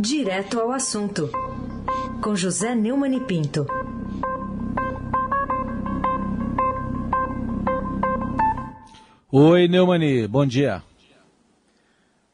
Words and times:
Direto 0.00 0.60
ao 0.60 0.70
assunto, 0.70 1.28
com 2.22 2.36
José 2.36 2.72
Neumann 2.72 3.16
e 3.16 3.20
Pinto. 3.20 3.66
Oi, 9.32 9.66
Neumani, 9.66 10.28
bom 10.28 10.46
dia. 10.46 10.84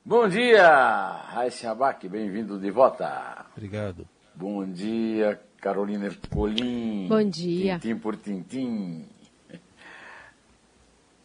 Bom 0.04 0.28
dia, 0.28 1.22
Raíssa 1.32 1.70
Abac, 1.70 2.06
bem-vindo 2.06 2.58
de 2.58 2.70
volta. 2.70 3.46
Obrigado. 3.56 4.06
Bom 4.34 4.66
dia, 4.66 5.40
Carolina 5.56 6.04
Ercolim. 6.04 7.08
Bom 7.08 7.24
dia. 7.24 7.78
Tintim 7.78 7.98
por 7.98 8.14
tintim. 8.16 9.06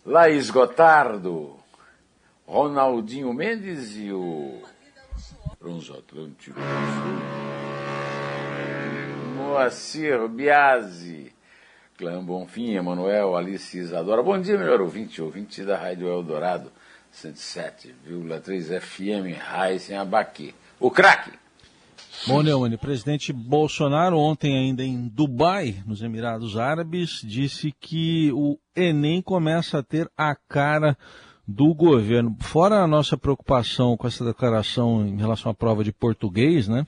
Laís 0.06 0.50
Gotardo, 0.50 1.58
Ronaldinho 2.48 3.34
Mendes 3.34 3.98
e 3.98 4.14
o 4.14 4.62
Transatlântico 5.60 6.58
Moacir 9.36 10.30
Biasi, 10.30 11.34
Clã 11.98 12.24
Bonfim, 12.24 12.76
Emanuel, 12.76 13.36
Alice 13.36 13.78
Isadora. 13.78 14.24
Bom 14.24 14.40
dia, 14.40 14.58
melhor 14.58 14.80
ouvinte, 14.80 15.22
ouvinte 15.22 15.66
da 15.66 15.78
Rádio 15.78 16.08
Eldorado, 16.08 16.72
107,3 17.14 18.80
FM, 18.80 19.38
Raiz 19.38 19.90
em 19.90 19.98
Abaqui. 19.98 20.56
O 20.80 20.90
craque. 20.90 21.32
Bom, 22.26 22.42
Neumann, 22.42 22.78
presidente 22.78 23.34
Bolsonaro, 23.34 24.18
ontem 24.18 24.58
ainda 24.58 24.84
em 24.84 25.10
Dubai, 25.10 25.84
nos 25.86 26.02
Emirados 26.02 26.58
Árabes, 26.58 27.22
disse 27.24 27.74
que 27.80 28.32
o 28.34 28.58
Enem 28.74 29.22
começa 29.22 29.80
a 29.80 29.84
ter 29.84 30.10
a 30.18 30.36
cara 30.36 30.98
do 31.50 31.74
governo. 31.74 32.36
Fora 32.42 32.84
a 32.84 32.88
nossa 32.88 33.18
preocupação 33.18 33.98
com 33.98 34.08
essa 34.08 34.24
declaração 34.24 35.06
em 35.08 35.18
relação 35.18 35.52
à 35.52 35.56
prova 35.56 35.84
de 35.84 35.92
português, 35.92 36.68
né? 36.68 36.86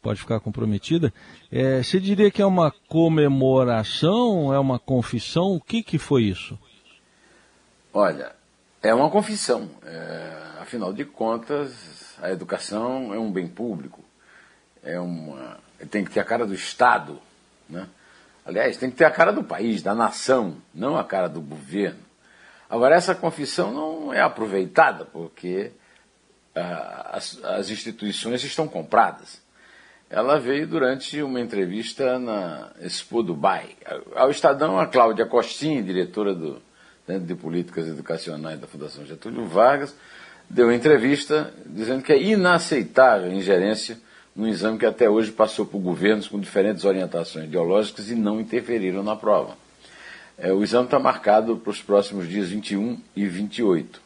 Pode 0.00 0.20
ficar 0.20 0.38
comprometida. 0.38 1.12
É, 1.50 1.82
você 1.82 1.98
diria 1.98 2.30
que 2.30 2.40
é 2.40 2.46
uma 2.46 2.70
comemoração, 2.70 4.54
é 4.54 4.58
uma 4.60 4.78
confissão? 4.78 5.56
O 5.56 5.60
que, 5.60 5.82
que 5.82 5.98
foi 5.98 6.22
isso? 6.22 6.56
Olha, 7.92 8.32
é 8.80 8.94
uma 8.94 9.10
confissão. 9.10 9.68
É, 9.84 10.36
afinal 10.60 10.92
de 10.92 11.04
contas, 11.04 12.16
a 12.22 12.30
educação 12.30 13.12
é 13.12 13.18
um 13.18 13.32
bem 13.32 13.48
público. 13.48 14.04
É 14.84 15.00
uma, 15.00 15.58
tem 15.90 16.04
que 16.04 16.12
ter 16.12 16.20
a 16.20 16.24
cara 16.24 16.46
do 16.46 16.54
Estado. 16.54 17.18
Né? 17.68 17.88
Aliás, 18.46 18.76
tem 18.76 18.88
que 18.88 18.96
ter 18.96 19.04
a 19.04 19.10
cara 19.10 19.32
do 19.32 19.42
país, 19.42 19.82
da 19.82 19.96
nação, 19.96 20.58
não 20.72 20.96
a 20.96 21.02
cara 21.02 21.28
do 21.28 21.40
governo. 21.40 22.09
Agora, 22.70 22.94
essa 22.94 23.16
confissão 23.16 23.72
não 23.72 24.14
é 24.14 24.20
aproveitada 24.20 25.04
porque 25.04 25.72
ah, 26.54 27.10
as, 27.14 27.42
as, 27.42 27.68
instituições 27.68 28.44
estão 28.44 28.68
compradas. 28.68 29.40
Ela 30.08 30.38
veio 30.38 30.68
durante 30.68 31.20
uma 31.20 31.40
entrevista 31.40 32.16
na 32.18 32.70
Expo 32.80 33.24
Dubai. 33.24 33.70
Ao 34.14 34.30
Estadão, 34.30 34.78
a 34.78 34.86
Cláudia 34.86 35.26
Costin, 35.26 35.82
diretora 35.82 36.32
do 36.32 36.62
Centro 37.06 37.26
de 37.26 37.34
Políticas 37.34 37.88
Educacionais 37.88 38.60
da 38.60 38.68
Fundação 38.68 39.04
Getúlio 39.04 39.46
Vargas, 39.46 39.94
deu 40.48 40.72
entrevista 40.72 41.52
dizendo 41.66 42.02
que 42.02 42.12
é 42.12 42.22
inaceitável 42.22 43.30
a 43.30 43.34
ingerência 43.34 43.98
num 44.34 44.46
exame 44.46 44.78
que 44.78 44.86
até 44.86 45.10
hoje 45.10 45.32
passou 45.32 45.66
por 45.66 45.80
governos 45.80 46.28
com 46.28 46.38
diferentes 46.38 46.84
orientações 46.84 47.46
ideológicas 47.46 48.10
e 48.10 48.14
não 48.14 48.40
interferiram 48.40 49.02
na 49.02 49.16
prova. 49.16 49.56
É, 50.42 50.50
o 50.50 50.64
exame 50.64 50.86
está 50.86 50.98
marcado 50.98 51.58
para 51.58 51.70
os 51.70 51.82
próximos 51.82 52.26
dias 52.26 52.48
21 52.48 52.98
e 53.14 53.26
28. 53.26 54.00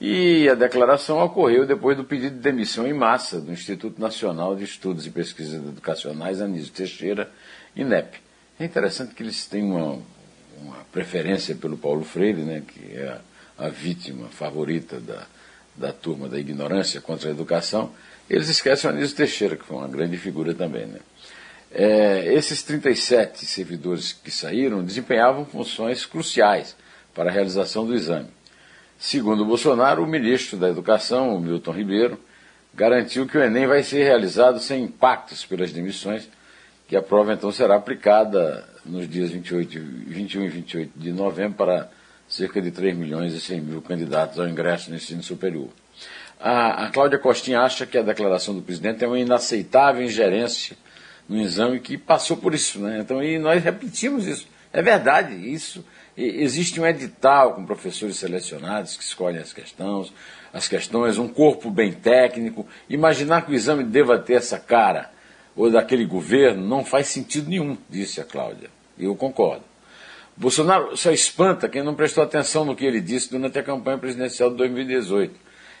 E 0.00 0.48
a 0.48 0.54
declaração 0.54 1.18
ocorreu 1.18 1.66
depois 1.66 1.94
do 1.94 2.04
pedido 2.04 2.36
de 2.36 2.40
demissão 2.40 2.86
em 2.86 2.94
massa 2.94 3.38
do 3.38 3.52
Instituto 3.52 4.00
Nacional 4.00 4.56
de 4.56 4.64
Estudos 4.64 5.06
e 5.06 5.10
Pesquisas 5.10 5.56
Educacionais, 5.56 6.40
Anísio 6.40 6.72
Teixeira, 6.72 7.30
INEP. 7.76 8.18
É 8.58 8.64
interessante 8.64 9.14
que 9.14 9.22
eles 9.22 9.44
têm 9.44 9.62
uma, 9.62 9.98
uma 10.62 10.76
preferência 10.90 11.54
pelo 11.54 11.76
Paulo 11.76 12.02
Freire, 12.02 12.40
né, 12.40 12.62
que 12.66 12.96
é 12.96 13.20
a, 13.58 13.66
a 13.66 13.68
vítima 13.68 14.28
favorita 14.28 14.98
da, 14.98 15.26
da 15.76 15.92
turma 15.92 16.30
da 16.30 16.38
ignorância 16.38 16.98
contra 17.02 17.28
a 17.28 17.32
educação. 17.32 17.92
Eles 18.30 18.48
esquecem 18.48 18.88
o 18.88 18.94
Anísio 18.94 19.16
Teixeira, 19.16 19.54
que 19.54 19.66
foi 19.66 19.76
uma 19.76 19.88
grande 19.88 20.16
figura 20.16 20.54
também. 20.54 20.86
Né? 20.86 21.00
É, 21.70 22.32
esses 22.32 22.62
37 22.62 23.44
servidores 23.44 24.12
que 24.12 24.30
saíram 24.30 24.82
desempenhavam 24.82 25.44
funções 25.44 26.06
cruciais 26.06 26.74
para 27.14 27.28
a 27.28 27.32
realização 27.32 27.86
do 27.86 27.94
exame. 27.94 28.28
Segundo 28.98 29.44
Bolsonaro, 29.44 30.02
o 30.02 30.06
ministro 30.06 30.56
da 30.56 30.68
Educação, 30.68 31.38
Milton 31.38 31.72
Ribeiro, 31.72 32.18
garantiu 32.74 33.26
que 33.26 33.36
o 33.36 33.42
Enem 33.42 33.66
vai 33.66 33.82
ser 33.82 34.02
realizado 34.02 34.58
sem 34.58 34.84
impactos 34.84 35.44
pelas 35.44 35.72
demissões, 35.72 36.28
que 36.86 36.96
a 36.96 37.02
prova 37.02 37.34
então 37.34 37.52
será 37.52 37.76
aplicada 37.76 38.66
nos 38.84 39.08
dias 39.08 39.30
28, 39.30 39.78
21 39.78 40.44
e 40.44 40.48
28 40.48 40.92
de 40.96 41.12
novembro 41.12 41.58
para 41.58 41.90
cerca 42.28 42.60
de 42.62 42.70
3 42.70 42.96
milhões 42.96 43.34
e 43.34 43.40
100 43.40 43.60
mil 43.60 43.82
candidatos 43.82 44.38
ao 44.38 44.48
ingresso 44.48 44.90
no 44.90 44.96
ensino 44.96 45.22
superior. 45.22 45.68
A, 46.40 46.86
a 46.86 46.90
Cláudia 46.90 47.18
Costinha 47.18 47.60
acha 47.60 47.84
que 47.84 47.98
a 47.98 48.02
declaração 48.02 48.54
do 48.54 48.62
presidente 48.62 49.04
é 49.04 49.06
uma 49.06 49.18
inaceitável 49.18 50.02
ingerência 50.02 50.76
no 51.28 51.40
exame 51.40 51.80
que 51.80 51.98
passou 51.98 52.36
por 52.36 52.54
isso. 52.54 52.80
Né? 52.80 53.00
Então, 53.00 53.22
e 53.22 53.38
nós 53.38 53.62
repetimos 53.62 54.26
isso. 54.26 54.46
É 54.72 54.82
verdade, 54.82 55.34
isso. 55.34 55.84
Existe 56.16 56.80
um 56.80 56.86
edital 56.86 57.54
com 57.54 57.64
professores 57.64 58.16
selecionados 58.16 58.96
que 58.96 59.04
escolhem 59.04 59.40
as 59.40 59.52
questões, 59.52 60.12
as 60.52 60.66
questões, 60.66 61.16
um 61.16 61.28
corpo 61.28 61.70
bem 61.70 61.92
técnico. 61.92 62.66
Imaginar 62.88 63.42
que 63.42 63.52
o 63.52 63.54
exame 63.54 63.84
deva 63.84 64.18
ter 64.18 64.34
essa 64.34 64.58
cara 64.58 65.10
ou 65.54 65.70
daquele 65.70 66.04
governo 66.04 66.66
não 66.66 66.84
faz 66.84 67.08
sentido 67.08 67.48
nenhum, 67.48 67.76
disse 67.88 68.20
a 68.20 68.24
Cláudia. 68.24 68.70
Eu 68.98 69.14
concordo. 69.14 69.64
Bolsonaro 70.36 70.96
só 70.96 71.10
espanta 71.10 71.68
quem 71.68 71.82
não 71.82 71.96
prestou 71.96 72.22
atenção 72.22 72.64
no 72.64 72.76
que 72.76 72.84
ele 72.84 73.00
disse 73.00 73.30
durante 73.30 73.58
a 73.58 73.62
campanha 73.62 73.98
presidencial 73.98 74.50
de 74.50 74.56
2018. 74.56 75.34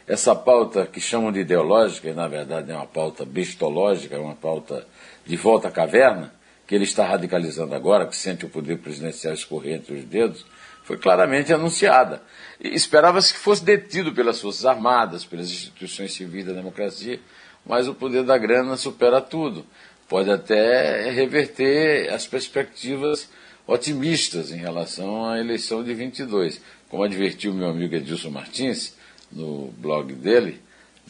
Essa 0.06 0.34
pauta 0.34 0.86
que 0.86 1.00
chamam 1.00 1.30
de 1.30 1.40
ideológica, 1.40 2.08
e 2.08 2.14
na 2.14 2.26
verdade 2.26 2.72
é 2.72 2.74
uma 2.74 2.86
pauta 2.86 3.24
bestológica, 3.24 4.16
é 4.16 4.18
uma 4.18 4.34
pauta 4.34 4.86
de 5.28 5.36
volta 5.36 5.68
à 5.68 5.70
caverna, 5.70 6.32
que 6.66 6.74
ele 6.74 6.84
está 6.84 7.06
radicalizando 7.06 7.74
agora, 7.74 8.06
que 8.06 8.16
sente 8.16 8.46
o 8.46 8.48
poder 8.48 8.78
presidencial 8.78 9.34
escorrer 9.34 9.74
entre 9.74 9.94
os 9.94 10.04
dedos, 10.04 10.44
foi 10.82 10.96
claramente 10.96 11.52
anunciada. 11.52 12.22
Esperava-se 12.58 13.34
que 13.34 13.38
fosse 13.38 13.62
detido 13.62 14.12
pelas 14.14 14.40
Forças 14.40 14.64
Armadas, 14.64 15.24
pelas 15.24 15.50
instituições 15.50 16.14
civis 16.14 16.46
da 16.46 16.54
democracia, 16.54 17.20
mas 17.64 17.86
o 17.86 17.94
poder 17.94 18.24
da 18.24 18.38
grana 18.38 18.76
supera 18.76 19.20
tudo. 19.20 19.66
Pode 20.08 20.30
até 20.30 21.10
reverter 21.10 22.10
as 22.10 22.26
perspectivas 22.26 23.28
otimistas 23.66 24.50
em 24.50 24.56
relação 24.56 25.28
à 25.28 25.38
eleição 25.38 25.84
de 25.84 25.92
22. 25.92 26.58
Como 26.88 27.02
advertiu 27.02 27.52
meu 27.52 27.68
amigo 27.68 27.94
Edilson 27.94 28.30
Martins 28.30 28.96
no 29.30 29.70
blog 29.76 30.14
dele, 30.14 30.58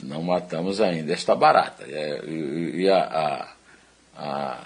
não 0.03 0.23
matamos 0.23 0.81
ainda 0.81 1.13
esta 1.13 1.37
barata. 1.37 1.85
É, 1.89 2.25
e 2.27 2.89
a, 2.89 2.99
a, 2.99 3.58
a, 4.19 4.59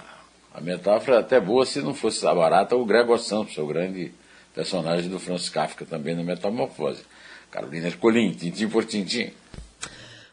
a 0.55 0.61
metáfora 0.63 1.19
é 1.19 1.21
até 1.21 1.39
boa 1.39 1.67
se 1.67 1.83
não 1.83 1.93
fosse 1.93 2.27
a 2.27 2.35
barata, 2.35 2.75
o 2.75 2.87
Gregor 2.87 3.19
Santos, 3.19 3.59
o 3.59 3.67
grande 3.67 4.11
personagem 4.55 5.11
do 5.11 5.19
Francis 5.19 5.51
Kafka 5.51 5.85
também 5.85 6.17
na 6.17 6.25
Metamorfose. 6.25 7.05
Carolina 7.51 7.89
Ercolim, 7.89 8.33
tintim 8.33 8.67
por 8.69 8.87
tintim. 8.87 9.31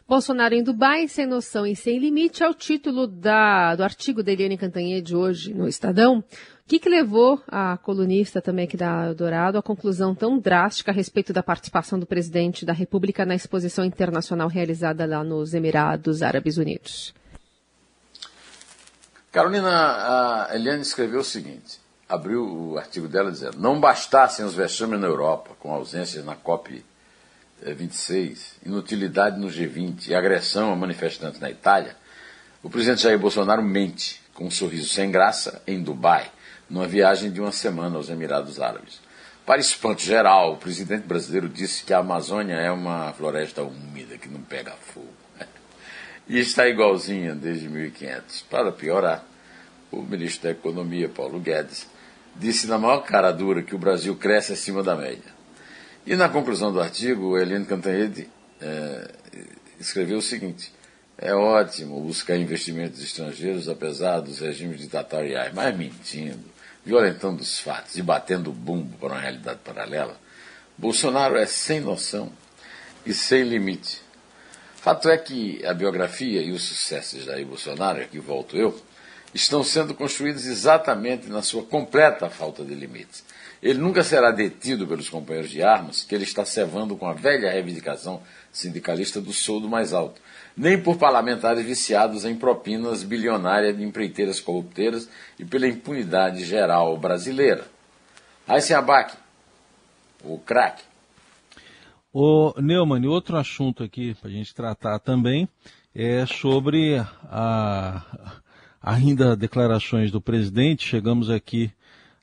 Bolsonaro 0.08 0.54
em 0.54 0.62
Dubai, 0.62 1.06
sem 1.06 1.26
noção 1.26 1.66
e 1.66 1.76
sem 1.76 1.98
limite, 1.98 2.42
é 2.42 2.48
o 2.48 2.54
título 2.54 3.06
da, 3.06 3.76
do 3.76 3.84
artigo 3.84 4.22
da 4.22 4.32
Eliane 4.32 4.56
Cantanhede 4.56 5.14
hoje 5.14 5.54
no 5.54 5.68
Estadão. 5.68 6.18
O 6.18 6.24
que, 6.66 6.78
que 6.78 6.88
levou 6.88 7.40
a 7.46 7.76
colunista 7.76 8.40
também 8.40 8.64
aqui 8.64 8.76
da 8.76 9.06
Eldorado 9.06 9.58
à 9.58 9.62
conclusão 9.62 10.14
tão 10.14 10.38
drástica 10.38 10.90
a 10.90 10.94
respeito 10.94 11.32
da 11.32 11.42
participação 11.42 11.98
do 11.98 12.06
presidente 12.06 12.64
da 12.64 12.72
República 12.72 13.26
na 13.26 13.34
exposição 13.34 13.84
internacional 13.84 14.48
realizada 14.48 15.04
lá 15.04 15.22
nos 15.22 15.52
Emirados 15.52 16.22
Árabes 16.22 16.56
Unidos? 16.56 17.14
Carolina, 19.32 20.48
Eliane 20.52 20.82
escreveu 20.82 21.20
o 21.20 21.24
seguinte, 21.24 21.80
abriu 22.08 22.44
o 22.44 22.78
artigo 22.78 23.06
dela 23.06 23.30
dizendo, 23.30 23.58
não 23.58 23.78
bastassem 23.78 24.44
os 24.44 24.54
vexames 24.54 24.98
na 24.98 25.06
Europa, 25.06 25.50
com 25.60 25.72
ausências 25.72 26.24
na 26.24 26.34
COP 26.34 26.84
26, 27.62 28.56
inutilidade 28.66 29.38
no 29.38 29.46
G20 29.46 30.08
e 30.08 30.14
agressão 30.16 30.72
a 30.72 30.76
manifestantes 30.76 31.38
na 31.38 31.48
Itália, 31.48 31.96
o 32.60 32.68
presidente 32.68 33.02
Jair 33.02 33.18
Bolsonaro 33.20 33.62
mente, 33.62 34.20
com 34.34 34.46
um 34.46 34.50
sorriso 34.50 34.88
sem 34.88 35.12
graça, 35.12 35.62
em 35.64 35.80
Dubai, 35.80 36.30
numa 36.68 36.88
viagem 36.88 37.30
de 37.30 37.40
uma 37.40 37.52
semana 37.52 37.96
aos 37.96 38.08
Emirados 38.08 38.60
Árabes. 38.60 39.00
Para 39.46 39.60
espanto 39.60 40.02
geral, 40.02 40.54
o 40.54 40.56
presidente 40.56 41.06
brasileiro 41.06 41.48
disse 41.48 41.84
que 41.84 41.94
a 41.94 41.98
Amazônia 41.98 42.54
é 42.56 42.70
uma 42.70 43.12
floresta 43.12 43.62
úmida 43.62 44.18
que 44.18 44.28
não 44.28 44.40
pega 44.40 44.72
fogo. 44.72 45.19
E 46.30 46.38
está 46.38 46.68
igualzinha 46.68 47.34
desde 47.34 47.68
1500. 47.68 48.42
Para 48.42 48.70
piorar, 48.70 49.26
o 49.90 50.00
ministro 50.00 50.44
da 50.44 50.50
Economia, 50.52 51.08
Paulo 51.08 51.40
Guedes, 51.40 51.88
disse 52.36 52.68
na 52.68 52.78
maior 52.78 53.00
cara 53.00 53.32
dura 53.32 53.64
que 53.64 53.74
o 53.74 53.78
Brasil 53.78 54.14
cresce 54.14 54.52
acima 54.52 54.80
da 54.80 54.94
média. 54.94 55.34
E 56.06 56.14
na 56.14 56.28
conclusão 56.28 56.72
do 56.72 56.80
artigo, 56.80 57.36
Helene 57.36 57.64
Cantanhede 57.64 58.30
é, 58.60 59.10
escreveu 59.80 60.18
o 60.18 60.22
seguinte: 60.22 60.72
É 61.18 61.34
ótimo 61.34 62.00
buscar 62.00 62.36
investimentos 62.36 63.02
estrangeiros 63.02 63.68
apesar 63.68 64.20
dos 64.20 64.38
regimes 64.38 64.82
ditatoriais, 64.82 65.52
mas 65.52 65.76
mentindo, 65.76 66.44
violentando 66.86 67.40
os 67.40 67.58
fatos 67.58 67.96
e 67.96 68.02
batendo 68.02 68.52
bumbo 68.52 68.96
para 68.98 69.14
uma 69.14 69.20
realidade 69.20 69.58
paralela. 69.64 70.16
Bolsonaro 70.78 71.36
é 71.36 71.46
sem 71.46 71.80
noção 71.80 72.30
e 73.04 73.12
sem 73.12 73.42
limite. 73.42 74.08
Fato 74.80 75.10
é 75.10 75.18
que 75.18 75.62
a 75.66 75.74
biografia 75.74 76.40
e 76.40 76.52
o 76.52 76.58
sucesso 76.58 77.18
de 77.18 77.26
Jair 77.26 77.46
Bolsonaro, 77.46 78.00
aqui 78.00 78.18
volto 78.18 78.56
eu, 78.56 78.80
estão 79.34 79.62
sendo 79.62 79.94
construídos 79.94 80.46
exatamente 80.46 81.28
na 81.28 81.42
sua 81.42 81.62
completa 81.62 82.30
falta 82.30 82.64
de 82.64 82.74
limites. 82.74 83.22
Ele 83.62 83.78
nunca 83.78 84.02
será 84.02 84.30
detido 84.30 84.86
pelos 84.86 85.10
companheiros 85.10 85.50
de 85.50 85.62
armas 85.62 86.02
que 86.02 86.14
ele 86.14 86.24
está 86.24 86.46
cevando 86.46 86.96
com 86.96 87.06
a 87.06 87.12
velha 87.12 87.52
reivindicação 87.52 88.22
sindicalista 88.50 89.20
do 89.20 89.34
soldo 89.34 89.68
mais 89.68 89.92
alto, 89.92 90.18
nem 90.56 90.80
por 90.80 90.96
parlamentares 90.96 91.62
viciados 91.62 92.24
em 92.24 92.34
propinas 92.34 93.02
bilionárias 93.02 93.76
de 93.76 93.84
empreiteiras 93.84 94.40
corrupteiras 94.40 95.10
e 95.38 95.44
pela 95.44 95.68
impunidade 95.68 96.42
geral 96.42 96.96
brasileira. 96.96 97.66
Aí 98.48 98.62
se 98.62 98.72
abaque, 98.72 99.14
o 100.24 100.38
craque. 100.38 100.89
O 102.12 102.52
Neumann, 102.60 103.06
outro 103.06 103.36
assunto 103.36 103.84
aqui 103.84 104.14
para 104.14 104.28
a 104.28 104.32
gente 104.32 104.52
tratar 104.52 104.98
também 104.98 105.48
é 105.94 106.26
sobre 106.26 106.96
a, 107.24 108.04
ainda 108.82 109.36
declarações 109.36 110.10
do 110.10 110.20
presidente. 110.20 110.88
Chegamos 110.88 111.30
aqui 111.30 111.70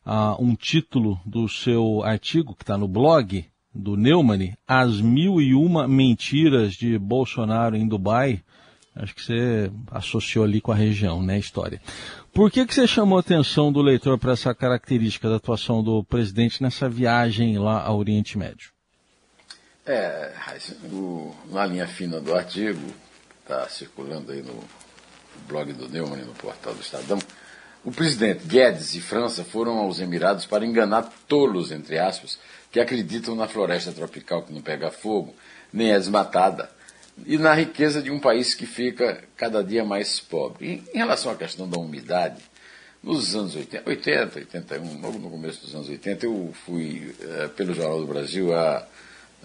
a 0.05 0.35
um 0.41 0.55
título 0.55 1.17
do 1.25 1.47
seu 1.47 2.03
artigo 2.03 2.53
que 2.53 2.63
está 2.63 2.77
no 2.77 2.85
blog 2.85 3.45
do 3.73 3.95
Neumann, 3.95 4.57
As 4.67 4.99
Mil 4.99 5.39
e 5.39 5.55
Uma 5.55 5.87
Mentiras 5.87 6.73
de 6.73 6.99
Bolsonaro 6.99 7.77
em 7.77 7.87
Dubai. 7.87 8.43
Acho 8.93 9.15
que 9.15 9.23
você 9.23 9.71
associou 9.89 10.43
ali 10.43 10.59
com 10.59 10.73
a 10.73 10.75
região, 10.75 11.23
né, 11.23 11.35
a 11.35 11.39
história. 11.39 11.79
Por 12.33 12.51
que, 12.51 12.65
que 12.65 12.73
você 12.73 12.85
chamou 12.85 13.17
a 13.17 13.21
atenção 13.21 13.71
do 13.71 13.81
leitor 13.81 14.17
para 14.17 14.33
essa 14.33 14.53
característica 14.53 15.29
da 15.29 15.37
atuação 15.37 15.81
do 15.81 16.03
presidente 16.03 16.61
nessa 16.61 16.89
viagem 16.89 17.57
lá 17.57 17.81
ao 17.85 17.99
Oriente 17.99 18.37
Médio? 18.37 18.76
É, 19.87 20.31
o, 20.91 21.33
na 21.49 21.65
linha 21.65 21.87
fina 21.87 22.19
do 22.19 22.35
artigo, 22.35 22.93
está 23.41 23.69
circulando 23.69 24.33
aí 24.33 24.41
no 24.41 24.61
blog 25.47 25.71
do 25.71 25.87
Neumann, 25.87 26.25
no 26.25 26.33
portal 26.33 26.73
do 26.73 26.81
Estadão, 26.81 27.17
o 27.85 27.91
presidente 27.91 28.45
Guedes 28.45 28.95
e 28.95 28.99
França 28.99 29.45
foram 29.45 29.77
aos 29.77 30.01
Emirados 30.01 30.45
para 30.45 30.65
enganar 30.65 31.09
tolos, 31.25 31.71
entre 31.71 31.97
aspas, 31.97 32.37
que 32.69 32.81
acreditam 32.81 33.33
na 33.33 33.47
floresta 33.47 33.93
tropical 33.93 34.43
que 34.43 34.51
não 34.51 34.61
pega 34.61 34.91
fogo, 34.91 35.33
nem 35.71 35.93
é 35.93 35.97
desmatada, 35.97 36.69
e 37.25 37.37
na 37.37 37.53
riqueza 37.53 38.01
de 38.01 38.11
um 38.11 38.19
país 38.19 38.53
que 38.53 38.65
fica 38.65 39.23
cada 39.37 39.63
dia 39.63 39.85
mais 39.85 40.19
pobre. 40.19 40.67
Em, 40.67 40.83
em 40.93 40.97
relação 40.97 41.31
à 41.31 41.35
questão 41.35 41.67
da 41.69 41.79
umidade, 41.79 42.43
nos 43.01 43.33
anos 43.37 43.55
80, 43.55 43.89
80, 43.89 44.39
81, 44.39 44.99
logo 44.99 45.17
no 45.17 45.29
começo 45.29 45.61
dos 45.61 45.73
anos 45.73 45.87
80, 45.87 46.25
eu 46.25 46.53
fui 46.65 47.15
é, 47.21 47.47
pelo 47.47 47.73
Jornal 47.73 48.01
do 48.01 48.07
Brasil 48.07 48.53
a 48.53 48.85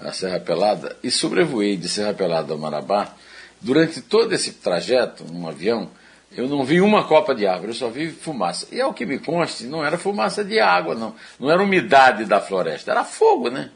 a 0.04 0.12
Serra 0.12 0.40
Pelada, 0.40 0.96
e 1.02 1.10
sobrevoei 1.10 1.76
de 1.76 1.88
Serra 1.88 2.14
Pelada 2.14 2.52
ao 2.52 2.58
Marabá. 2.58 3.14
Durante 3.60 4.00
todo 4.00 4.32
esse 4.32 4.54
trajeto, 4.54 5.24
num 5.24 5.46
avião, 5.48 5.88
eu 6.36 6.48
não 6.48 6.64
vi 6.64 6.80
uma 6.80 7.04
copa 7.04 7.34
de 7.34 7.46
árvore, 7.46 7.70
eu 7.70 7.76
só 7.76 7.88
vi 7.88 8.10
fumaça. 8.10 8.66
E 8.72 8.80
ao 8.80 8.92
que 8.92 9.06
me 9.06 9.18
conste, 9.18 9.64
não 9.64 9.84
era 9.84 9.98
fumaça 9.98 10.44
de 10.44 10.58
água, 10.58 10.94
não. 10.94 11.14
Não 11.38 11.50
era 11.50 11.62
umidade 11.62 12.24
da 12.24 12.40
floresta, 12.40 12.90
era 12.90 13.04
fogo, 13.04 13.50
né? 13.50 13.70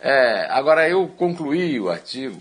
É, 0.00 0.46
agora, 0.50 0.88
eu 0.88 1.08
concluí 1.08 1.80
o 1.80 1.88
artigo 1.88 2.38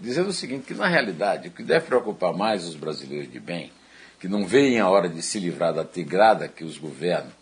dizendo 0.00 0.30
o 0.30 0.32
seguinte, 0.32 0.64
que 0.66 0.74
na 0.74 0.86
realidade, 0.86 1.48
o 1.48 1.50
que 1.50 1.62
deve 1.62 1.86
preocupar 1.86 2.32
mais 2.32 2.64
os 2.64 2.74
brasileiros 2.74 3.30
de 3.30 3.38
bem, 3.38 3.70
que 4.18 4.26
não 4.26 4.46
veem 4.46 4.80
a 4.80 4.88
hora 4.88 5.08
de 5.08 5.20
se 5.22 5.38
livrar 5.38 5.74
da 5.74 5.84
tigrada 5.84 6.48
que 6.48 6.64
os 6.64 6.78
governam 6.78 7.32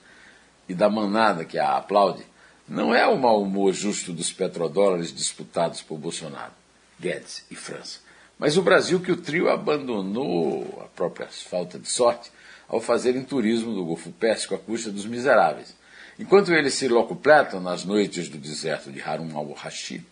e 0.69 0.75
da 0.75 0.91
manada 0.91 1.45
que 1.45 1.59
a 1.59 1.77
aplaude, 1.77 2.25
não 2.69 2.95
é 2.95 3.07
o 3.07 3.19
mau 3.19 3.43
humor 3.43 3.73
justo 3.73 4.13
dos 4.13 4.33
petrodólares 4.33 5.13
disputados 5.13 5.81
por 5.81 5.99
Bolsonaro, 5.99 6.53
Guedes 7.01 7.45
e 7.51 7.55
França, 7.55 8.01
mas 8.39 8.57
o 8.57 8.63
Brasil 8.63 9.01
que 9.01 9.11
o 9.11 9.17
trio 9.17 9.49
abandonou 9.49 10.83
a 10.85 10.89
própria 10.89 11.27
falta 11.29 11.79
de 11.79 11.89
sorte 11.89 12.31
ao 12.69 12.81
fazerem 12.81 13.25
turismo 13.25 13.75
do 13.75 13.85
Golfo 13.85 14.13
Pérsico 14.13 14.55
à 14.55 14.59
custa 14.59 14.91
dos 14.91 15.07
miseráveis. 15.07 15.75
Enquanto 16.19 16.53
eles 16.53 16.75
se 16.75 16.87
locupletam 16.89 17.61
nas 17.61 17.85
noites 17.85 18.29
do 18.29 18.39
deserto 18.39 18.93
de 18.93 19.01
Harun 19.01 19.37
al-Rashid, 19.37 20.05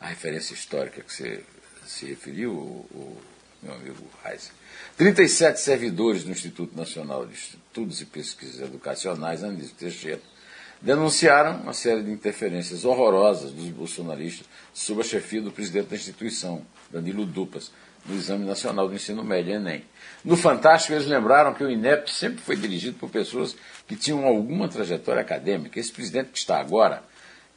a 0.00 0.06
referência 0.06 0.54
histórica 0.54 1.02
que 1.02 1.12
você 1.12 1.44
se 1.86 2.06
referiu, 2.06 2.52
o, 2.52 2.86
o 2.92 3.16
meu 3.62 3.74
amigo 3.74 4.06
Reis, 4.24 4.50
37 4.96 5.60
servidores 5.60 6.24
do 6.24 6.30
Instituto 6.30 6.76
Nacional 6.76 7.26
de 7.26 7.34
Estudos 7.34 8.00
e 8.00 8.06
Pesquisas 8.06 8.60
Educacionais, 8.60 9.44
Anísio 9.44 9.74
Teixeira, 9.74 10.20
denunciaram 10.80 11.60
uma 11.60 11.72
série 11.72 12.02
de 12.02 12.10
interferências 12.10 12.84
horrorosas 12.84 13.52
dos 13.52 13.68
bolsonaristas 13.68 14.46
sob 14.72 15.00
a 15.00 15.04
chefia 15.04 15.42
do 15.42 15.52
presidente 15.52 15.88
da 15.88 15.96
instituição, 15.96 16.62
Danilo 16.90 17.26
Dupas, 17.26 17.70
no 18.06 18.16
Exame 18.16 18.46
Nacional 18.46 18.88
do 18.88 18.94
Ensino 18.94 19.22
Médio, 19.22 19.54
Enem. 19.54 19.84
No 20.24 20.36
Fantástico, 20.36 20.94
eles 20.94 21.06
lembraram 21.06 21.52
que 21.52 21.62
o 21.62 21.70
INEP 21.70 22.10
sempre 22.10 22.40
foi 22.40 22.56
dirigido 22.56 22.96
por 22.98 23.10
pessoas 23.10 23.54
que 23.86 23.94
tinham 23.94 24.24
alguma 24.24 24.68
trajetória 24.68 25.20
acadêmica. 25.20 25.78
Esse 25.78 25.92
presidente 25.92 26.30
que 26.30 26.38
está 26.38 26.58
agora 26.58 27.02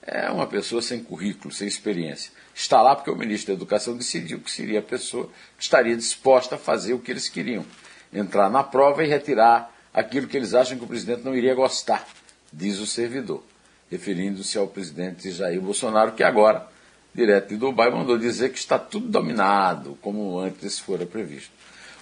é 0.01 0.29
uma 0.29 0.45
pessoa 0.45 0.81
sem 0.81 1.01
currículo, 1.01 1.53
sem 1.53 1.65
experiência. 1.65 2.31
Está 2.53 2.81
lá 2.81 2.93
porque 2.93 3.09
o 3.09 3.15
ministro 3.15 3.53
da 3.53 3.53
Educação 3.53 3.95
decidiu 3.95 4.41
que 4.41 4.51
seria 4.51 4.79
a 4.79 4.83
pessoa 4.83 5.29
que 5.57 5.63
estaria 5.63 5.95
disposta 5.95 6.55
a 6.55 6.57
fazer 6.57 6.93
o 6.93 6.99
que 6.99 7.11
eles 7.11 7.29
queriam: 7.29 7.65
entrar 8.11 8.49
na 8.49 8.63
prova 8.63 9.01
e 9.01 9.07
retirar 9.07 9.73
aquilo 9.93 10.27
que 10.27 10.35
eles 10.35 10.53
acham 10.53 10.77
que 10.77 10.83
o 10.83 10.87
presidente 10.87 11.23
não 11.23 11.33
iria 11.33 11.55
gostar 11.55 12.05
diz 12.53 12.79
o 12.79 12.85
servidor, 12.85 13.43
referindo-se 13.89 14.57
ao 14.57 14.67
presidente 14.67 15.31
Jair 15.31 15.59
Bolsonaro, 15.59 16.13
que 16.13 16.23
agora, 16.23 16.67
direto 17.13 17.49
de 17.49 17.57
Dubai, 17.57 17.89
mandou 17.89 18.17
dizer 18.17 18.51
que 18.51 18.59
está 18.59 18.77
tudo 18.77 19.07
dominado, 19.07 19.97
como 20.01 20.39
antes 20.39 20.79
fora 20.79 21.05
previsto. 21.05 21.51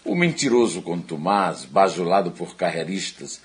O 0.03 0.15
mentiroso 0.15 0.81
contumaz, 0.81 1.63
bajulado 1.63 2.31
por 2.31 2.55
carreiristas 2.55 3.41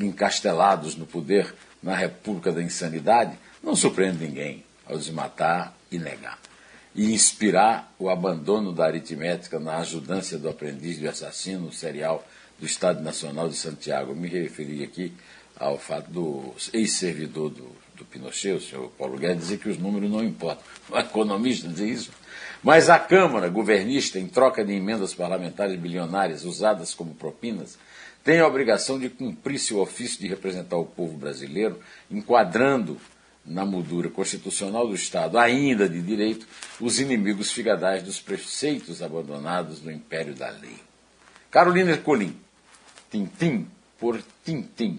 encastelados 0.00 0.96
no 0.96 1.06
poder 1.06 1.54
na 1.82 1.94
República 1.94 2.50
da 2.50 2.62
Insanidade, 2.62 3.38
não 3.62 3.76
surpreende 3.76 4.26
ninguém 4.26 4.64
ao 4.86 4.98
desmatar 4.98 5.74
e 5.90 5.98
negar. 5.98 6.38
E 6.94 7.12
inspirar 7.12 7.92
o 7.98 8.08
abandono 8.08 8.72
da 8.72 8.86
aritmética 8.86 9.58
na 9.58 9.78
ajudância 9.78 10.38
do 10.38 10.48
aprendiz 10.48 10.98
do 10.98 11.08
assassino 11.08 11.72
serial 11.72 12.26
do 12.58 12.66
Estado 12.66 13.02
Nacional 13.02 13.48
de 13.48 13.56
Santiago. 13.56 14.14
me 14.14 14.28
referi 14.28 14.82
aqui 14.84 15.12
ao 15.58 15.78
fato 15.78 16.10
do 16.10 16.54
ex-servidor 16.72 17.50
do, 17.50 17.70
do 17.94 18.04
Pinochet, 18.04 18.52
o 18.54 18.60
senhor 18.60 18.90
Paulo 18.98 19.16
Guedes, 19.16 19.44
dizer 19.44 19.58
que 19.58 19.68
os 19.68 19.78
números 19.78 20.10
não 20.10 20.22
importam. 20.22 20.64
O 20.90 20.98
economista 20.98 21.66
dizer 21.68 21.88
isso. 21.88 22.10
Mas 22.62 22.90
a 22.90 22.98
Câmara 22.98 23.48
governista, 23.48 24.18
em 24.18 24.28
troca 24.28 24.64
de 24.64 24.72
emendas 24.72 25.14
parlamentares 25.14 25.78
bilionárias 25.78 26.44
usadas 26.44 26.92
como 26.92 27.14
propinas, 27.14 27.78
tem 28.22 28.40
a 28.40 28.46
obrigação 28.46 28.98
de 28.98 29.08
cumprir 29.08 29.58
seu 29.58 29.80
ofício 29.80 30.20
de 30.20 30.28
representar 30.28 30.76
o 30.76 30.84
povo 30.86 31.16
brasileiro, 31.16 31.78
enquadrando 32.10 32.98
na 33.44 33.66
moldura 33.66 34.08
constitucional 34.08 34.88
do 34.88 34.94
Estado, 34.94 35.38
ainda 35.38 35.86
de 35.88 36.00
direito, 36.00 36.46
os 36.80 36.98
inimigos 36.98 37.52
figadais 37.52 38.02
dos 38.02 38.18
preceitos 38.20 39.02
abandonados 39.02 39.80
do 39.80 39.90
império 39.90 40.34
da 40.34 40.48
lei. 40.48 40.78
Carolina 41.50 41.90
Ercolim, 41.92 42.34
tintim 43.10 43.68
por 43.98 44.22
tintim. 44.44 44.98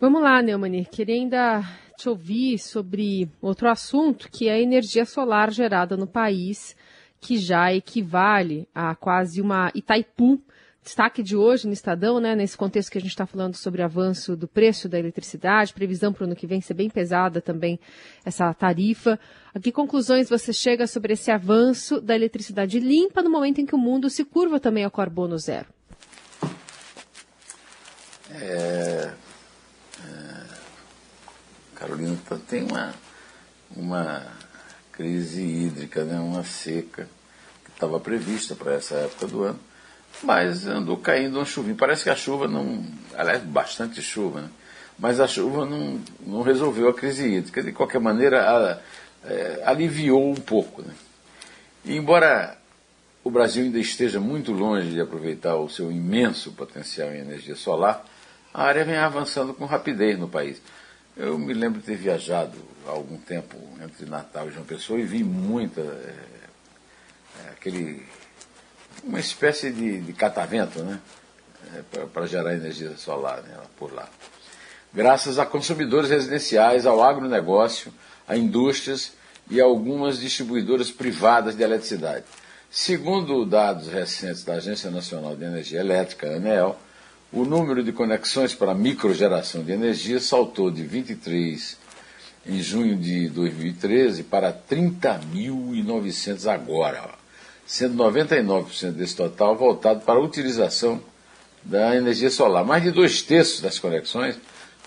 Vamos 0.00 0.20
lá, 0.20 0.42
Neumann. 0.42 0.84
Queria 0.84 1.14
ainda 1.14 1.62
te 1.96 2.08
ouvir 2.08 2.58
sobre 2.58 3.30
outro 3.40 3.68
assunto, 3.68 4.28
que 4.28 4.48
é 4.48 4.54
a 4.54 4.60
energia 4.60 5.04
solar 5.04 5.52
gerada 5.52 5.96
no 5.96 6.06
país, 6.06 6.74
que 7.20 7.38
já 7.38 7.72
equivale 7.72 8.68
a 8.74 8.94
quase 8.96 9.40
uma 9.40 9.70
Itaipu. 9.74 10.42
Destaque 10.82 11.22
de 11.22 11.36
hoje 11.36 11.68
no 11.68 11.72
Estadão, 11.72 12.18
né, 12.18 12.34
nesse 12.34 12.56
contexto 12.56 12.90
que 12.90 12.98
a 12.98 13.00
gente 13.00 13.12
está 13.12 13.24
falando 13.24 13.54
sobre 13.54 13.82
avanço 13.82 14.36
do 14.36 14.48
preço 14.48 14.88
da 14.88 14.98
eletricidade, 14.98 15.72
previsão 15.72 16.12
para 16.12 16.24
o 16.24 16.26
ano 16.26 16.34
que 16.34 16.48
vem 16.48 16.60
ser 16.60 16.74
bem 16.74 16.90
pesada 16.90 17.40
também 17.40 17.78
essa 18.24 18.52
tarifa. 18.52 19.16
A 19.54 19.60
que 19.60 19.70
conclusões 19.70 20.28
você 20.28 20.52
chega 20.52 20.88
sobre 20.88 21.12
esse 21.12 21.30
avanço 21.30 22.00
da 22.00 22.16
eletricidade 22.16 22.80
limpa 22.80 23.22
no 23.22 23.30
momento 23.30 23.60
em 23.60 23.66
que 23.66 23.76
o 23.76 23.78
mundo 23.78 24.10
se 24.10 24.24
curva 24.24 24.58
também 24.58 24.82
ao 24.82 24.90
carbono 24.90 25.38
zero? 25.38 25.68
É, 28.40 29.10
é, 30.04 30.44
Carolina 31.74 32.16
tá, 32.28 32.38
tem 32.48 32.62
uma, 32.62 32.94
uma 33.76 34.22
crise 34.92 35.42
hídrica, 35.42 36.04
né, 36.04 36.18
uma 36.18 36.44
seca 36.44 37.08
que 37.64 37.70
estava 37.70 37.98
prevista 38.00 38.54
para 38.54 38.74
essa 38.74 38.94
época 38.94 39.26
do 39.26 39.42
ano, 39.42 39.60
mas 40.22 40.66
andou 40.66 40.96
caindo 40.96 41.36
uma 41.38 41.44
chuvinha. 41.44 41.76
Parece 41.76 42.04
que 42.04 42.10
a 42.10 42.16
chuva 42.16 42.46
não. 42.46 42.84
Aliás, 43.14 43.42
bastante 43.42 44.00
chuva, 44.00 44.42
né? 44.42 44.50
mas 44.98 45.20
a 45.20 45.26
chuva 45.26 45.64
não, 45.64 46.00
não 46.24 46.42
resolveu 46.42 46.88
a 46.88 46.94
crise 46.94 47.26
hídrica. 47.26 47.62
De 47.62 47.72
qualquer 47.72 48.00
maneira, 48.00 48.48
a, 48.48 48.78
é, 49.24 49.62
aliviou 49.64 50.30
um 50.30 50.36
pouco. 50.36 50.82
Né? 50.82 50.94
E 51.84 51.96
embora 51.96 52.56
o 53.24 53.30
Brasil 53.30 53.64
ainda 53.64 53.78
esteja 53.78 54.20
muito 54.20 54.52
longe 54.52 54.90
de 54.90 55.00
aproveitar 55.00 55.56
o 55.56 55.68
seu 55.68 55.90
imenso 55.90 56.52
potencial 56.52 57.10
em 57.12 57.18
energia 57.20 57.54
solar, 57.54 58.04
a 58.52 58.64
área 58.64 58.84
vem 58.84 58.96
avançando 58.96 59.54
com 59.54 59.64
rapidez 59.64 60.18
no 60.18 60.28
país. 60.28 60.60
Eu 61.16 61.38
me 61.38 61.52
lembro 61.52 61.80
de 61.80 61.86
ter 61.86 61.96
viajado 61.96 62.58
há 62.86 62.90
algum 62.90 63.16
tempo 63.18 63.56
entre 63.82 64.06
Natal 64.06 64.48
e 64.48 64.52
João 64.52 64.64
Pessoa 64.64 64.98
e 64.98 65.04
vi 65.04 65.22
muita. 65.22 65.80
É, 65.80 66.14
é, 67.38 67.50
aquele. 67.50 68.06
uma 69.04 69.20
espécie 69.20 69.70
de, 69.70 70.00
de 70.00 70.12
catavento, 70.12 70.82
né? 70.82 71.00
É, 71.74 72.04
para 72.06 72.26
gerar 72.26 72.54
energia 72.54 72.96
solar 72.96 73.42
né, 73.42 73.56
por 73.78 73.92
lá. 73.92 74.08
Graças 74.92 75.38
a 75.38 75.46
consumidores 75.46 76.10
residenciais, 76.10 76.84
ao 76.84 77.02
agronegócio, 77.02 77.92
a 78.28 78.36
indústrias 78.36 79.12
e 79.50 79.60
algumas 79.60 80.18
distribuidoras 80.18 80.90
privadas 80.90 81.56
de 81.56 81.62
eletricidade. 81.62 82.24
Segundo 82.70 83.46
dados 83.46 83.88
recentes 83.88 84.44
da 84.44 84.54
Agência 84.54 84.90
Nacional 84.90 85.36
de 85.36 85.44
Energia 85.44 85.80
Elétrica, 85.80 86.36
ANEEL, 86.36 86.76
o 87.32 87.46
número 87.46 87.82
de 87.82 87.92
conexões 87.92 88.54
para 88.54 88.74
microgeração 88.74 89.64
de 89.64 89.72
energia 89.72 90.20
saltou 90.20 90.70
de 90.70 90.82
23 90.82 91.78
em 92.46 92.60
junho 92.60 92.96
de 92.96 93.28
2013 93.28 94.24
para 94.24 94.52
30.900 94.52 96.52
agora, 96.52 97.08
sendo 97.64 97.96
99% 98.04 98.92
desse 98.92 99.16
total 99.16 99.56
voltado 99.56 100.00
para 100.00 100.18
a 100.18 100.22
utilização 100.22 101.00
da 101.62 101.96
energia 101.96 102.30
solar. 102.30 102.66
Mais 102.66 102.82
de 102.82 102.90
dois 102.90 103.22
terços 103.22 103.62
das 103.62 103.78
conexões 103.78 104.38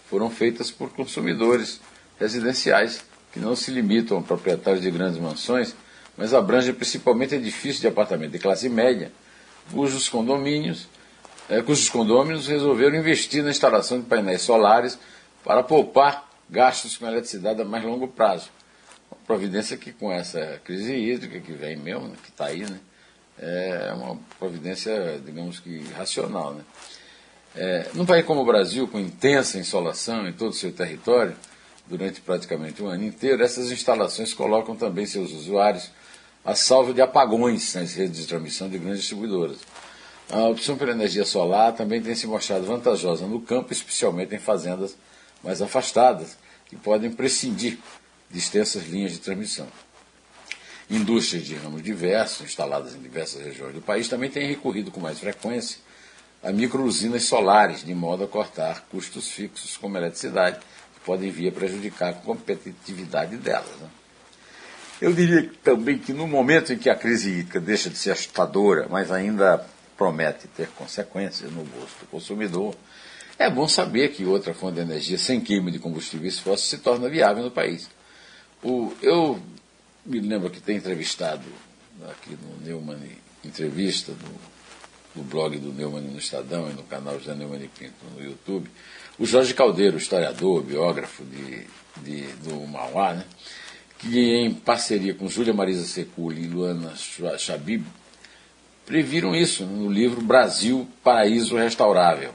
foram 0.07 0.29
feitas 0.29 0.69
por 0.69 0.89
consumidores 0.89 1.81
residenciais, 2.19 3.03
que 3.33 3.39
não 3.39 3.55
se 3.55 3.71
limitam 3.71 4.19
a 4.19 4.21
proprietários 4.21 4.83
de 4.83 4.91
grandes 4.91 5.17
mansões, 5.17 5.73
mas 6.15 6.33
abrangem 6.33 6.73
principalmente 6.73 7.35
edifícios 7.35 7.81
de 7.81 7.87
apartamento 7.87 8.31
de 8.31 8.39
classe 8.39 8.69
média, 8.69 9.11
cujos 9.71 10.07
condomínios 10.07 10.87
é, 11.49 11.61
cujos 11.61 11.89
condôminos 11.89 12.47
resolveram 12.47 12.95
investir 12.95 13.43
na 13.43 13.51
instalação 13.51 13.99
de 13.99 14.05
painéis 14.05 14.41
solares 14.41 14.97
para 15.43 15.61
poupar 15.61 16.27
gastos 16.49 16.97
com 16.97 17.07
eletricidade 17.07 17.61
a 17.61 17.65
mais 17.65 17.83
longo 17.83 18.07
prazo. 18.07 18.49
Uma 19.11 19.19
providência 19.25 19.77
que 19.77 19.91
com 19.91 20.11
essa 20.11 20.59
crise 20.63 20.93
hídrica 20.93 21.39
que 21.39 21.53
vem 21.53 21.75
mesmo, 21.75 22.11
que 22.23 22.29
está 22.29 22.45
aí, 22.45 22.61
né, 22.61 22.79
é 23.37 23.93
uma 23.93 24.17
providência, 24.39 25.21
digamos 25.23 25.59
que, 25.59 25.83
racional. 25.95 26.53
Né. 26.53 26.63
É, 27.55 27.89
num 27.93 28.05
país 28.05 28.25
como 28.25 28.41
o 28.41 28.45
Brasil, 28.45 28.87
com 28.87 28.99
intensa 28.99 29.59
insolação 29.59 30.27
em 30.27 30.33
todo 30.33 30.51
o 30.51 30.53
seu 30.53 30.71
território, 30.71 31.35
durante 31.87 32.21
praticamente 32.21 32.81
um 32.81 32.87
ano 32.87 33.03
inteiro, 33.03 33.43
essas 33.43 33.71
instalações 33.71 34.33
colocam 34.33 34.75
também 34.75 35.05
seus 35.05 35.31
usuários 35.31 35.91
a 36.43 36.55
salvo 36.55 36.93
de 36.93 37.01
apagões 37.01 37.73
nas 37.75 37.93
redes 37.93 38.17
de 38.17 38.27
transmissão 38.27 38.69
de 38.69 38.77
grandes 38.77 39.01
distribuidoras. 39.01 39.57
A 40.29 40.47
opção 40.47 40.77
pela 40.77 40.91
energia 40.91 41.23
solar 41.23 41.73
também 41.73 42.01
tem 42.01 42.15
se 42.15 42.25
mostrado 42.25 42.65
vantajosa 42.65 43.27
no 43.27 43.41
campo, 43.41 43.71
especialmente 43.71 44.33
em 44.33 44.39
fazendas 44.39 44.95
mais 45.43 45.61
afastadas, 45.61 46.37
que 46.65 46.75
podem 46.75 47.11
prescindir 47.11 47.77
de 48.29 48.39
extensas 48.39 48.87
linhas 48.87 49.11
de 49.11 49.19
transmissão. 49.19 49.67
Indústrias 50.89 51.45
de 51.45 51.55
ramos 51.55 51.81
diversos, 51.83 52.41
instaladas 52.41 52.95
em 52.95 52.99
diversas 52.99 53.43
regiões 53.43 53.73
do 53.73 53.81
país, 53.81 54.07
também 54.07 54.29
têm 54.29 54.47
recorrido 54.47 54.91
com 54.91 54.99
mais 54.99 55.19
frequência 55.19 55.79
a 56.43 56.51
microusinas 56.51 57.23
solares, 57.23 57.83
de 57.83 57.93
modo 57.95 58.23
a 58.23 58.27
cortar 58.27 58.85
custos 58.91 59.29
fixos 59.29 59.77
como 59.77 59.97
eletricidade, 59.97 60.59
que 60.59 60.99
podem 61.03 61.31
vir 61.31 61.49
a 61.49 61.51
prejudicar 61.51 62.09
a 62.09 62.13
competitividade 62.13 63.35
delas. 63.37 63.75
Né? 63.81 63.89
Eu 65.01 65.11
diria 65.11 65.49
também 65.63 65.97
que 65.97 66.13
no 66.13 66.27
momento 66.27 66.71
em 66.71 66.77
que 66.77 66.87
a 66.87 66.95
crise 66.95 67.31
hídrica 67.31 67.59
deixa 67.59 67.89
de 67.89 67.97
ser 67.97 68.11
assustadora, 68.11 68.87
mas 68.87 69.11
ainda 69.11 69.65
promete 69.97 70.47
ter 70.47 70.67
consequências 70.69 71.51
no 71.51 71.63
bolso 71.63 71.95
do 72.01 72.07
consumidor, 72.07 72.75
é 73.37 73.49
bom 73.49 73.67
saber 73.67 74.09
que 74.09 74.25
outra 74.25 74.53
fonte 74.53 74.75
de 74.75 74.81
energia 74.81 75.17
sem 75.17 75.41
queima 75.41 75.69
de 75.69 75.79
combustíveis 75.79 76.39
fósseis 76.39 76.69
se 76.69 76.77
torna 76.77 77.09
viável 77.09 77.43
no 77.43 77.51
país. 77.51 77.89
O, 78.63 78.93
eu 79.01 79.39
me 80.05 80.19
lembro 80.19 80.49
que 80.49 80.61
tem 80.61 80.77
entrevistado 80.77 81.43
aqui 82.09 82.37
no 82.41 82.65
Neumann 82.65 82.99
Entrevista, 83.43 84.11
no, 84.11 85.21
no 85.21 85.23
blog 85.23 85.57
do 85.57 85.71
Neumann 85.71 86.01
no 86.01 86.17
Estadão 86.17 86.69
e 86.69 86.73
no 86.73 86.83
canal 86.83 87.19
José 87.19 87.35
Neumann 87.35 87.69
Pinto 87.77 87.93
no 88.15 88.23
YouTube, 88.23 88.69
o 89.19 89.25
Jorge 89.25 89.53
Caldeiro, 89.53 89.97
historiador, 89.97 90.63
biógrafo 90.63 91.23
de, 91.23 91.67
de, 91.97 92.21
do 92.43 92.67
Mauá, 92.67 93.13
né, 93.13 93.25
que 93.97 94.19
em 94.19 94.53
parceria 94.53 95.13
com 95.13 95.27
Júlia 95.27 95.53
Marisa 95.53 95.85
Seculi 95.85 96.43
e 96.43 96.47
Luana 96.47 96.93
Chabib, 97.37 97.85
previram 98.85 99.35
isso 99.35 99.65
no 99.65 99.89
livro 99.89 100.21
Brasil, 100.21 100.87
Paraíso 101.03 101.57
Restaurável. 101.57 102.31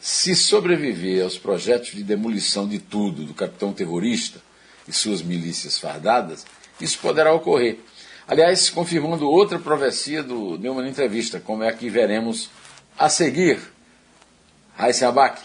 Se 0.00 0.34
sobreviver 0.34 1.24
aos 1.24 1.38
projetos 1.38 1.92
de 1.92 2.02
demolição 2.02 2.68
de 2.68 2.78
tudo 2.78 3.24
do 3.24 3.34
capitão 3.34 3.72
terrorista 3.72 4.40
e 4.86 4.92
suas 4.92 5.22
milícias 5.22 5.78
fardadas, 5.78 6.46
isso 6.80 6.98
poderá 7.00 7.32
ocorrer. 7.32 7.78
Aliás, 8.26 8.70
confirmando 8.70 9.28
outra 9.28 9.58
profecia 9.58 10.22
do 10.22 10.58
Neumann 10.58 10.88
Entrevista, 10.88 11.40
como 11.40 11.62
é 11.62 11.72
que 11.72 11.88
veremos 11.88 12.50
a 12.96 13.08
seguir. 13.08 13.58
Raíssa 14.76 15.08
Abac, 15.08 15.40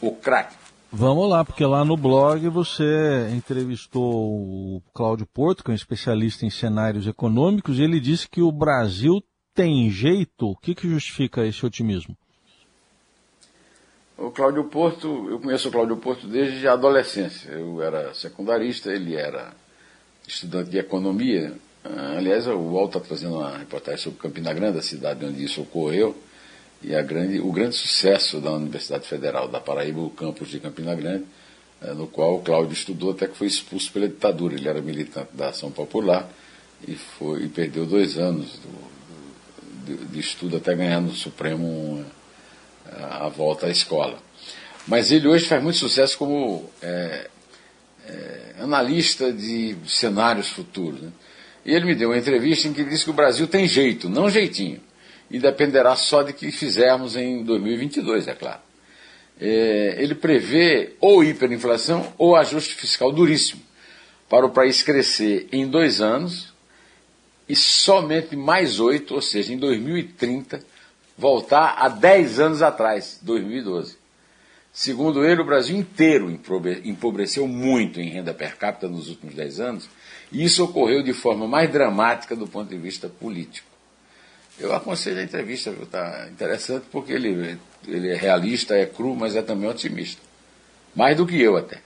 o 0.00 0.12
craque. 0.12 0.54
Vamos 0.90 1.28
lá, 1.28 1.44
porque 1.44 1.66
lá 1.66 1.84
no 1.84 1.98
blog 1.98 2.48
você 2.48 3.28
entrevistou 3.34 4.02
o 4.02 4.82
Cláudio 4.94 5.26
Porto, 5.26 5.62
que 5.62 5.70
é 5.70 5.72
um 5.72 5.74
especialista 5.74 6.46
em 6.46 6.50
cenários 6.50 7.06
econômicos, 7.06 7.78
e 7.78 7.82
ele 7.82 8.00
disse 8.00 8.26
que 8.26 8.40
o 8.40 8.50
Brasil 8.50 9.22
tem 9.58 9.90
jeito? 9.90 10.50
O 10.50 10.54
que, 10.54 10.72
que 10.72 10.88
justifica 10.88 11.44
esse 11.44 11.66
otimismo? 11.66 12.16
O 14.16 14.30
Cláudio 14.30 14.62
Porto, 14.62 15.28
eu 15.28 15.40
conheço 15.40 15.68
o 15.68 15.72
Cláudio 15.72 15.96
Porto 15.96 16.28
desde 16.28 16.68
a 16.68 16.74
adolescência. 16.74 17.50
Eu 17.50 17.82
era 17.82 18.14
secundarista, 18.14 18.92
ele 18.92 19.16
era 19.16 19.52
estudante 20.28 20.70
de 20.70 20.78
economia. 20.78 21.54
Ah, 21.84 22.18
aliás, 22.18 22.46
o 22.46 22.56
UOL 22.56 22.86
está 22.86 23.00
trazendo 23.00 23.34
uma 23.34 23.58
reportagem 23.58 24.00
sobre 24.00 24.20
Campina 24.20 24.52
Grande, 24.52 24.78
a 24.78 24.82
cidade 24.82 25.24
onde 25.24 25.42
isso 25.42 25.60
ocorreu, 25.62 26.16
e 26.80 26.90
grande, 27.02 27.40
o 27.40 27.50
grande 27.50 27.74
sucesso 27.74 28.40
da 28.40 28.52
Universidade 28.52 29.08
Federal 29.08 29.48
da 29.48 29.58
Paraíba, 29.58 30.00
o 30.00 30.10
campus 30.10 30.50
de 30.50 30.60
Campina 30.60 30.94
Grande, 30.94 31.24
eh, 31.82 31.94
no 31.94 32.06
qual 32.06 32.36
o 32.36 32.42
Cláudio 32.42 32.74
estudou 32.74 33.10
até 33.10 33.26
que 33.26 33.36
foi 33.36 33.48
expulso 33.48 33.90
pela 33.90 34.06
ditadura. 34.06 34.54
Ele 34.54 34.68
era 34.68 34.80
militante 34.80 35.30
da 35.34 35.48
Ação 35.48 35.72
Popular 35.72 36.30
e, 36.86 36.94
foi, 36.94 37.42
e 37.42 37.48
perdeu 37.48 37.84
dois 37.86 38.16
anos 38.16 38.60
de, 39.96 40.18
estudo 40.18 40.56
até 40.56 40.74
ganhar 40.74 41.00
no 41.00 41.12
Supremo 41.12 42.04
a, 42.86 43.26
a, 43.26 43.28
volta 43.28 43.66
à 43.66 43.70
escola. 43.70 44.18
Mas 44.86 45.10
ele 45.12 45.28
hoje 45.28 45.46
faz 45.46 45.62
muito 45.62 45.78
sucesso 45.78 46.16
como 46.16 46.68
é, 46.82 47.28
é, 48.06 48.54
analista 48.60 49.32
de 49.32 49.76
cenários 49.86 50.48
futuros. 50.48 51.00
Né? 51.00 51.12
E 51.64 51.74
ele 51.74 51.84
me 51.84 51.94
deu 51.94 52.10
uma 52.10 52.18
entrevista 52.18 52.68
em 52.68 52.72
que 52.72 52.84
disse 52.84 53.04
que 53.04 53.10
o 53.10 53.14
Brasil 53.14 53.46
tem 53.46 53.66
jeito, 53.66 54.08
não 54.08 54.30
jeitinho, 54.30 54.80
e 55.30 55.38
dependerá 55.38 55.94
só 55.96 56.22
de 56.22 56.32
que 56.32 56.50
fizermos 56.50 57.16
em 57.16 57.44
2022, 57.44 58.28
é 58.28 58.34
claro. 58.34 58.60
É, 59.40 59.96
ele 59.98 60.14
prevê 60.14 60.94
ou 61.00 61.22
hiperinflação 61.22 62.12
ou 62.18 62.34
ajuste 62.34 62.74
fiscal 62.74 63.12
duríssimo 63.12 63.62
para 64.28 64.44
o 64.44 64.50
país 64.50 64.82
crescer 64.82 65.48
em 65.52 65.66
dois 65.66 66.00
anos 66.00 66.52
e 67.48 67.56
somente 67.56 68.36
mais 68.36 68.78
oito, 68.78 69.14
ou 69.14 69.22
seja, 69.22 69.52
em 69.52 69.58
2030, 69.58 70.60
voltar 71.16 71.76
a 71.78 71.88
dez 71.88 72.38
anos 72.38 72.62
atrás, 72.62 73.18
2012. 73.22 73.96
Segundo 74.72 75.24
ele, 75.24 75.40
o 75.40 75.46
Brasil 75.46 75.76
inteiro 75.76 76.30
empobreceu 76.84 77.48
muito 77.48 78.00
em 78.00 78.10
renda 78.10 78.34
per 78.34 78.56
capita 78.56 78.86
nos 78.86 79.08
últimos 79.08 79.34
dez 79.34 79.58
anos, 79.58 79.88
e 80.30 80.44
isso 80.44 80.62
ocorreu 80.62 81.02
de 81.02 81.12
forma 81.12 81.48
mais 81.48 81.72
dramática 81.72 82.36
do 82.36 82.46
ponto 82.46 82.68
de 82.68 82.76
vista 82.76 83.08
político. 83.08 83.66
Eu 84.60 84.74
aconselho 84.74 85.20
a 85.20 85.24
entrevista, 85.24 85.70
está 85.70 86.28
interessante, 86.30 86.86
porque 86.90 87.12
ele, 87.12 87.58
ele 87.86 88.08
é 88.10 88.16
realista, 88.16 88.74
é 88.74 88.86
cru, 88.86 89.14
mas 89.14 89.36
é 89.36 89.42
também 89.42 89.68
otimista. 89.68 90.20
Mais 90.94 91.16
do 91.16 91.26
que 91.26 91.40
eu 91.40 91.56
até. 91.56 91.80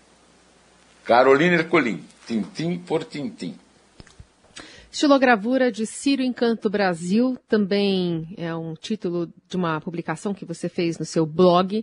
Carolina 1.04 1.56
Ercolim, 1.56 2.02
tintim 2.26 2.78
por 2.78 3.04
tintim. 3.04 3.56
Estilogravura 4.92 5.72
de 5.72 5.86
Ciro 5.86 6.20
Encanto 6.20 6.68
Brasil, 6.68 7.38
também 7.48 8.34
é 8.36 8.54
um 8.54 8.74
título 8.74 9.26
de 9.48 9.56
uma 9.56 9.80
publicação 9.80 10.34
que 10.34 10.44
você 10.44 10.68
fez 10.68 10.98
no 10.98 11.04
seu 11.06 11.24
blog. 11.24 11.82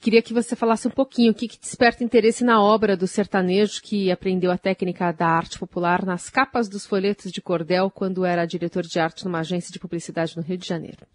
Queria 0.00 0.22
que 0.22 0.32
você 0.32 0.56
falasse 0.56 0.88
um 0.88 0.90
pouquinho 0.90 1.32
o 1.32 1.34
que, 1.34 1.46
que 1.46 1.60
desperta 1.60 2.02
interesse 2.02 2.42
na 2.42 2.58
obra 2.58 2.96
do 2.96 3.06
sertanejo 3.06 3.82
que 3.82 4.10
aprendeu 4.10 4.50
a 4.50 4.56
técnica 4.56 5.12
da 5.12 5.26
arte 5.26 5.58
popular 5.58 6.02
nas 6.02 6.30
capas 6.30 6.66
dos 6.66 6.86
folhetos 6.86 7.30
de 7.30 7.42
cordel 7.42 7.90
quando 7.90 8.24
era 8.24 8.46
diretor 8.46 8.84
de 8.84 8.98
arte 8.98 9.26
numa 9.26 9.40
agência 9.40 9.70
de 9.70 9.78
publicidade 9.78 10.34
no 10.34 10.42
Rio 10.42 10.56
de 10.56 10.66
Janeiro. 10.66 11.06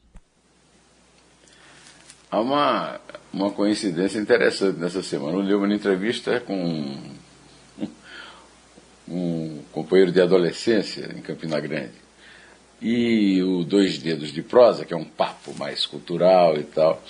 Há 2.30 2.40
uma, 2.40 3.02
uma 3.34 3.50
coincidência 3.50 4.20
interessante 4.20 4.78
nessa 4.78 5.02
semana. 5.02 5.40
Eu 5.40 5.42
li 5.42 5.56
uma 5.56 5.74
entrevista 5.74 6.40
com 6.40 7.16
um 9.08 9.60
companheiro 9.72 10.12
de 10.12 10.22
adolescência 10.22 11.10
em 11.16 11.22
Campina 11.22 11.60
Grande. 11.60 12.06
e 12.82 13.42
o 13.42 13.64
Dois 13.64 13.98
Dedos 13.98 14.32
de 14.32 14.42
Prosa, 14.42 14.86
que 14.86 14.94
é 14.94 14.98
um 14.98 15.06
papo 15.06 15.54
mais 15.58 15.86
cultural 15.86 16.58
e 16.58 16.64
tal, 16.64 17.02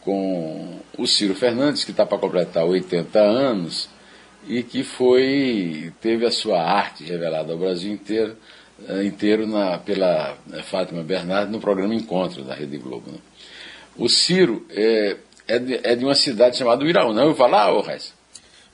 com 0.00 0.78
o 0.96 1.06
Ciro 1.06 1.34
Fernandes, 1.34 1.84
que 1.84 1.90
está 1.90 2.06
para 2.06 2.18
completar 2.18 2.64
80 2.64 3.18
anos 3.20 3.88
e 4.48 4.62
que 4.62 4.82
foi 4.84 5.92
teve 6.00 6.24
a 6.24 6.30
sua 6.30 6.62
arte 6.62 7.04
revelada 7.04 7.52
ao 7.52 7.58
Brasil 7.58 7.92
inteiro, 7.92 8.36
eh, 8.88 9.04
inteiro 9.04 9.46
na, 9.46 9.78
pela 9.78 10.36
eh, 10.52 10.62
Fátima 10.62 11.02
Bernardo 11.02 11.50
no 11.50 11.60
programa 11.60 11.94
Encontro 11.94 12.44
da 12.44 12.54
Rede 12.54 12.78
Globo. 12.78 13.10
Né? 13.10 13.18
O 13.96 14.08
Ciro 14.08 14.64
é, 14.70 15.16
é, 15.48 15.58
de, 15.58 15.80
é 15.82 15.96
de 15.96 16.04
uma 16.04 16.14
cidade 16.14 16.56
chamada 16.56 16.84
Iraú, 16.84 17.12
não? 17.12 17.22
Eu 17.22 17.28
vou 17.28 17.36
falar, 17.36 17.72
ô 17.72 17.80
Reis? 17.80 18.15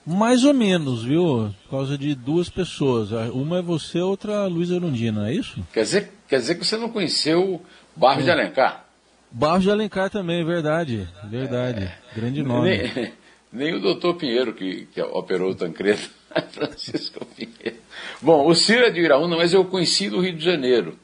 Mais 0.05 0.45
ou 0.45 0.53
menos, 0.53 1.05
viu? 1.05 1.55
Por 1.65 1.71
causa 1.71 1.97
de 1.97 2.15
duas 2.15 2.49
pessoas. 2.49 3.11
Uma 3.33 3.59
é 3.59 3.63
você, 3.63 4.01
outra 4.01 4.41
a 4.41 4.47
Luísa 4.47 4.75
Erundina, 4.75 5.31
é 5.31 5.35
isso? 5.35 5.65
Quer 5.73 5.83
dizer, 5.83 6.13
quer 6.29 6.39
dizer 6.39 6.57
que 6.57 6.65
você 6.67 6.77
não 6.77 6.89
conheceu 6.89 7.63
Barros 7.95 8.23
é. 8.23 8.25
de 8.25 8.31
Alencar? 8.31 8.87
Barros 9.31 9.63
de 9.63 9.71
Alencar 9.71 10.11
também, 10.11 10.45
verdade. 10.45 11.09
Verdade. 11.25 11.85
É. 11.85 11.99
Grande 12.15 12.43
nome. 12.43 12.91
Nem, 12.95 13.13
nem 13.53 13.75
o 13.75 13.81
doutor 13.81 14.15
Pinheiro, 14.15 14.53
que, 14.53 14.87
que 14.87 15.01
operou 15.01 15.51
o 15.51 15.55
Tancredo. 15.55 16.03
Francisco 16.51 17.25
Pinheiro. 17.25 17.81
Bom, 18.21 18.47
o 18.47 18.55
Ciro 18.55 18.85
é 18.85 18.91
de 18.91 19.01
Iraúna, 19.01 19.37
mas 19.37 19.53
eu 19.53 19.65
conheci 19.65 20.11
do 20.11 20.21
Rio 20.21 20.35
de 20.35 20.45
Janeiro. 20.45 20.99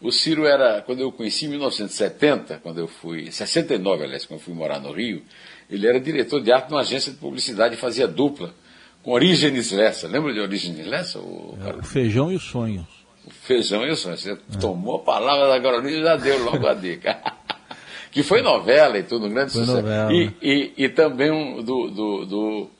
O 0.00 0.10
Ciro 0.10 0.46
era, 0.46 0.80
quando 0.80 1.00
eu 1.00 1.12
conheci 1.12 1.44
em 1.44 1.50
1970, 1.50 2.60
quando 2.62 2.78
eu 2.78 2.88
fui, 2.88 3.30
69, 3.30 4.04
aliás, 4.04 4.24
quando 4.24 4.40
eu 4.40 4.44
fui 4.44 4.54
morar 4.54 4.80
no 4.80 4.92
Rio, 4.92 5.22
ele 5.70 5.86
era 5.86 6.00
diretor 6.00 6.42
de 6.42 6.52
arte 6.52 6.68
de 6.68 6.74
uma 6.74 6.80
agência 6.80 7.12
de 7.12 7.18
publicidade 7.18 7.74
e 7.74 7.78
fazia 7.78 8.08
dupla 8.08 8.52
com 9.02 9.12
Orígenes 9.12 9.70
Lessa. 9.70 10.08
Lembra 10.08 10.32
de 10.32 10.40
Orígenes 10.40 10.86
Lessa? 10.86 11.18
O, 11.18 11.56
é, 11.64 11.76
o 11.76 11.82
Feijão 11.82 12.32
e 12.32 12.36
os 12.36 12.42
Sonhos. 12.42 12.86
O 13.24 13.30
Feijão 13.30 13.86
e 13.86 13.90
os 13.90 14.00
Sonhos. 14.00 14.20
Você 14.20 14.32
é. 14.32 14.58
tomou 14.60 14.96
a 14.96 14.98
palavra 14.98 15.48
da 15.48 15.60
Carolina 15.60 15.98
e 15.98 16.02
já 16.02 16.16
deu 16.16 16.42
logo 16.44 16.66
a 16.66 16.74
dica. 16.74 17.18
que 18.10 18.22
foi 18.22 18.42
novela 18.42 18.98
e 18.98 19.02
tudo, 19.02 19.26
um 19.26 19.30
grande 19.30 19.52
foi 19.52 19.62
sucesso. 19.62 19.82
Novela. 19.82 20.12
E, 20.12 20.32
e, 20.42 20.72
e 20.76 20.88
também 20.88 21.30
um, 21.30 21.62
do, 21.62 21.90
do, 21.90 22.26
do, 22.26 22.70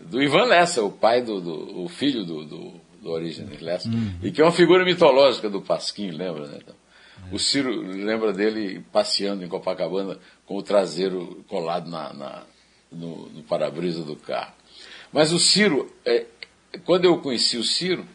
do, 0.00 0.22
Ivan 0.22 0.44
Lessa, 0.44 0.82
o 0.82 0.90
pai 0.90 1.22
do, 1.22 1.40
do 1.40 1.84
o 1.84 1.88
filho 1.88 2.24
do, 2.24 2.44
do, 2.44 2.72
do 3.00 3.12
Lessa, 3.60 3.88
uhum. 3.88 4.14
e 4.22 4.30
que 4.32 4.40
é 4.40 4.44
uma 4.44 4.52
figura 4.52 4.84
mitológica 4.84 5.48
do 5.48 5.60
Pasquim, 5.62 6.10
lembra? 6.10 6.46
Né? 6.46 6.58
Então, 6.60 6.74
o 7.32 7.38
Ciro 7.38 7.80
lembra 7.80 8.32
dele 8.32 8.84
passeando 8.92 9.44
em 9.44 9.48
Copacabana 9.48 10.18
com 10.46 10.56
o 10.56 10.62
traseiro 10.62 11.44
colado 11.48 11.90
na, 11.90 12.12
na 12.12 12.42
no, 12.90 13.28
no 13.30 13.42
para-brisa 13.42 14.02
do 14.02 14.16
carro. 14.16 14.52
Mas 15.12 15.32
o 15.32 15.38
Ciro, 15.38 15.90
é, 16.04 16.26
quando 16.84 17.06
eu 17.06 17.18
conheci 17.18 17.56
o 17.56 17.64
Ciro, 17.64 18.06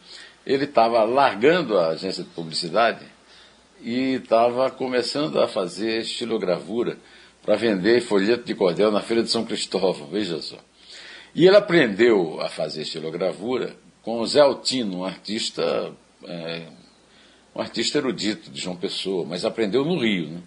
ele 0.46 0.64
estava 0.64 1.02
largando 1.04 1.78
a 1.78 1.88
agência 1.88 2.22
de 2.22 2.30
publicidade 2.30 3.04
e 3.80 4.14
estava 4.14 4.70
começando 4.70 5.40
a 5.40 5.48
fazer 5.48 6.00
estilogravura 6.00 6.96
para 7.42 7.56
vender 7.56 8.00
folheto 8.00 8.44
de 8.44 8.54
cordel 8.54 8.90
na 8.90 9.00
Feira 9.00 9.22
de 9.22 9.30
São 9.30 9.44
Cristóvão, 9.44 10.08
veja 10.08 10.40
só. 10.40 10.58
E 11.34 11.46
ele 11.46 11.56
aprendeu 11.56 12.40
a 12.40 12.48
fazer 12.48 12.82
estilogravura 12.82 13.76
com 14.02 14.20
o 14.20 14.26
Zé 14.26 14.40
Altino, 14.40 14.98
um 14.98 15.04
artista 15.04 15.92
é, 16.24 16.66
um 17.58 17.60
artista 17.60 17.98
erudito 17.98 18.50
de 18.52 18.60
João 18.60 18.76
Pessoa, 18.76 19.26
mas 19.28 19.44
aprendeu 19.44 19.84
no 19.84 19.98
Rio, 19.98 20.28
né? 20.28 20.42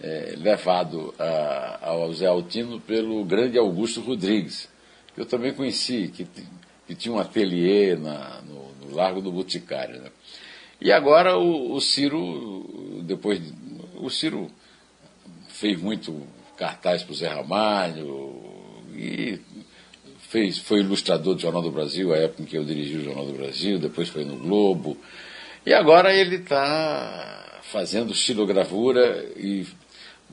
é, 0.00 0.34
levado 0.38 1.14
a, 1.18 1.90
ao 1.90 2.10
Zé 2.14 2.26
Altino 2.26 2.80
pelo 2.80 3.22
grande 3.26 3.58
Augusto 3.58 4.00
Rodrigues, 4.00 4.66
que 5.14 5.20
eu 5.20 5.26
também 5.26 5.52
conheci, 5.52 6.08
que, 6.08 6.26
que 6.86 6.94
tinha 6.94 7.14
um 7.14 7.18
ateliê 7.18 7.96
na, 7.96 8.40
no, 8.42 8.86
no, 8.86 8.96
Largo 8.96 9.20
do 9.20 9.30
Boticário. 9.30 10.00
Né? 10.00 10.10
E 10.80 10.90
agora 10.90 11.36
o, 11.36 11.74
o 11.74 11.80
Ciro, 11.82 13.02
depois, 13.04 13.42
o 13.96 14.08
Ciro 14.08 14.50
fez 15.48 15.78
muito 15.78 16.22
cartaz 16.56 17.02
para 17.02 17.12
o 17.12 17.14
Zé 17.14 17.28
Ramalho 17.28 18.80
e 18.94 19.38
fez, 20.30 20.58
foi 20.58 20.80
ilustrador 20.80 21.34
do 21.34 21.42
Jornal 21.42 21.60
do 21.60 21.70
Brasil, 21.70 22.14
a 22.14 22.16
época 22.16 22.42
em 22.42 22.46
que 22.46 22.56
eu 22.56 22.64
dirigi 22.64 22.96
o 22.96 23.04
Jornal 23.04 23.26
do 23.26 23.34
Brasil, 23.34 23.78
depois 23.78 24.08
foi 24.08 24.24
no 24.24 24.36
Globo, 24.36 24.96
e 25.64 25.72
agora 25.72 26.14
ele 26.14 26.36
está 26.36 27.60
fazendo 27.62 28.12
estilogravura 28.12 29.24
e 29.36 29.66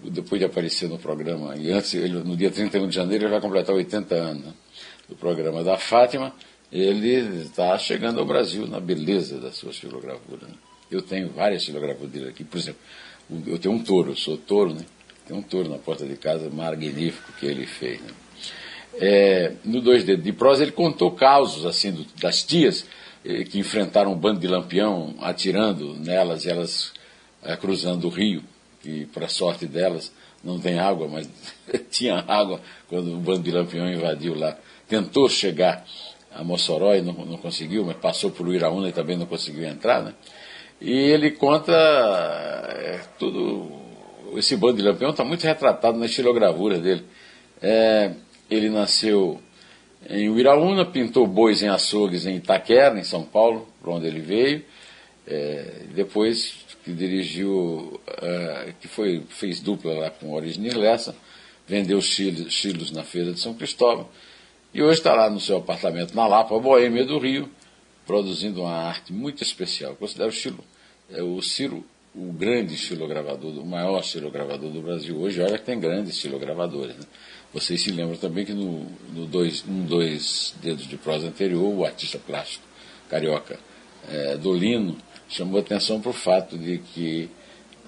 depois 0.03 0.39
de 0.39 0.45
aparecer 0.45 0.87
no 0.89 0.97
programa, 0.97 1.55
e 1.55 1.71
antes, 1.71 1.93
ele, 1.93 2.19
no 2.19 2.35
dia 2.35 2.51
31 2.51 2.87
de 2.87 2.95
janeiro, 2.95 3.23
ele 3.25 3.31
vai 3.31 3.41
completar 3.41 3.75
80 3.75 4.15
anos 4.15 4.45
né, 4.45 4.53
do 5.09 5.15
programa 5.15 5.63
da 5.63 5.77
Fátima, 5.77 6.33
ele 6.71 7.41
está 7.41 7.77
chegando 7.77 8.19
ao 8.19 8.25
Brasil 8.25 8.67
na 8.67 8.79
beleza 8.79 9.39
da 9.39 9.51
sua 9.51 9.71
estilogravura. 9.71 10.47
Né? 10.47 10.53
Eu 10.91 11.01
tenho 11.01 11.29
várias 11.29 11.61
estilogravuras 11.61 12.11
dele 12.11 12.29
aqui, 12.29 12.43
por 12.43 12.57
exemplo, 12.57 12.79
eu 13.47 13.57
tenho 13.57 13.73
um 13.73 13.83
touro, 13.83 14.11
eu 14.11 14.15
sou 14.15 14.37
touro, 14.37 14.73
né? 14.73 14.85
Tem 15.27 15.35
um 15.35 15.41
touro 15.41 15.67
na 15.67 15.79
porta 15.79 16.05
de 16.05 16.15
casa 16.15 16.49
magnífico 16.51 17.33
que 17.39 17.47
ele 17.47 17.65
fez. 17.65 17.99
Né? 17.99 18.11
É, 18.99 19.53
no 19.63 19.81
Dois 19.81 20.03
Dedos 20.03 20.23
de 20.23 20.31
Prosa, 20.31 20.61
ele 20.61 20.71
contou 20.71 21.11
causos 21.11 21.65
assim 21.65 21.91
do, 21.91 22.05
das 22.19 22.43
tias 22.43 22.85
que 23.49 23.57
enfrentaram 23.57 24.11
um 24.11 24.15
bando 24.15 24.39
de 24.39 24.47
lampião 24.47 25.15
atirando 25.19 25.95
nelas 25.95 26.45
elas 26.45 26.93
é, 27.43 27.55
cruzando 27.55 28.05
o 28.05 28.09
rio, 28.09 28.43
que 28.81 29.05
para 29.07 29.27
sorte 29.27 29.65
delas 29.65 30.11
não 30.43 30.59
tem 30.59 30.77
água, 30.77 31.07
mas 31.07 31.27
tinha 31.89 32.23
água 32.27 32.61
quando 32.87 33.11
um 33.11 33.19
bando 33.19 33.41
de 33.41 33.51
lampião 33.51 33.91
invadiu 33.91 34.35
lá. 34.35 34.55
Tentou 34.87 35.27
chegar 35.27 35.83
a 36.31 36.43
Mossoró 36.43 36.93
e 36.93 37.01
não, 37.01 37.13
não 37.13 37.37
conseguiu, 37.37 37.83
mas 37.83 37.97
passou 37.97 38.29
por 38.29 38.47
Uiraúna 38.47 38.89
e 38.89 38.91
também 38.91 39.17
não 39.17 39.25
conseguiu 39.25 39.65
entrar, 39.67 40.03
né? 40.03 40.13
E 40.79 40.91
ele 40.91 41.31
conta 41.31 41.71
é, 41.71 42.99
tudo. 43.17 43.83
Esse 44.35 44.55
bando 44.57 44.77
de 44.77 44.83
lampião 44.83 45.11
está 45.11 45.23
muito 45.23 45.43
retratado 45.43 45.97
na 45.97 46.05
estilogravura 46.05 46.77
dele. 46.77 47.05
É, 47.61 48.11
ele 48.49 48.69
nasceu 48.69 49.41
em 50.09 50.29
Uiraúna, 50.29 50.85
pintou 50.85 51.25
bois 51.25 51.61
em 51.63 51.67
açougues 51.67 52.25
em 52.25 52.37
Itaquera, 52.37 52.97
em 52.99 53.03
São 53.03 53.23
Paulo, 53.23 53.67
para 53.81 53.91
onde 53.91 54.07
ele 54.07 54.19
veio. 54.19 54.63
É, 55.27 55.83
depois 55.93 56.65
que 56.83 56.93
dirigiu, 56.93 57.99
é, 58.21 58.73
que 58.79 58.87
foi, 58.87 59.23
fez 59.29 59.59
dupla 59.59 59.93
lá 59.93 60.09
com 60.11 60.33
Origem 60.33 60.69
Lessa, 60.69 61.15
vendeu 61.67 61.99
chilos 62.01 62.91
na 62.91 63.03
feira 63.03 63.31
de 63.31 63.39
São 63.39 63.53
Cristóvão. 63.55 64.07
E 64.73 64.83
hoje 64.83 64.99
está 64.99 65.15
lá 65.15 65.29
no 65.29 65.39
seu 65.39 65.57
apartamento 65.57 66.13
na 66.13 66.27
Lapa, 66.27 66.59
Boêmia 66.59 67.05
do 67.05 67.17
Rio, 67.17 67.49
produzindo 68.05 68.61
uma 68.61 68.73
arte 68.73 69.11
muito 69.11 69.41
especial. 69.41 69.95
Considero 69.95 70.29
o 70.29 70.33
Chilo, 70.33 70.63
é, 71.09 71.23
o 71.23 71.41
Ciro 71.41 71.83
o 72.15 72.31
grande 72.31 72.73
estilogravador, 72.73 73.59
o 73.59 73.65
maior 73.65 73.99
estilogravador 73.99 74.71
do 74.71 74.81
Brasil 74.81 75.17
hoje. 75.19 75.41
Olha 75.41 75.57
que 75.57 75.65
tem 75.65 75.79
grandes 75.79 76.15
estilogravadores. 76.15 76.95
Né? 76.95 77.03
Vocês 77.53 77.81
se 77.81 77.91
lembram 77.91 78.17
também 78.17 78.45
que 78.45 78.53
no, 78.53 78.85
no 79.13 79.25
dois, 79.25 79.65
um, 79.67 79.85
dois 79.85 80.55
dedos 80.61 80.87
de 80.87 80.95
prosa 80.95 81.27
anterior, 81.27 81.73
o 81.73 81.85
artista 81.85 82.17
plástico 82.17 82.65
carioca 83.09 83.59
é, 84.09 84.37
Dolino 84.37 84.97
chamou 85.27 85.59
atenção 85.59 85.99
para 85.99 86.09
o 86.09 86.13
fato 86.13 86.57
de 86.57 86.77
que 86.77 87.29